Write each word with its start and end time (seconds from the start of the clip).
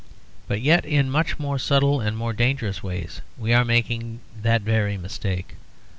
But 0.47 0.61
yet 0.61 0.83
in 0.83 1.11
much 1.11 1.37
more 1.37 1.59
subtle 1.59 2.01
and 2.01 2.17
more 2.17 2.33
dangerous 2.33 2.81
ways 2.81 3.21
we 3.37 3.53
are 3.53 3.63
making 3.63 4.21
that 4.41 4.63
very 4.63 4.97
mistake. 4.97 5.53